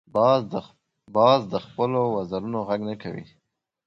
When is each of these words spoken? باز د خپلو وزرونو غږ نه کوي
باز 1.15 1.41
د 1.51 1.55
خپلو 1.65 2.01
وزرونو 2.15 2.59
غږ 2.67 2.79
نه 2.89 2.95
کوي 3.01 3.25